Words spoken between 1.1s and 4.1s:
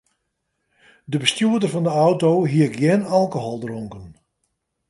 De bestjoerder fan de auto hie gjin alkohol dronken.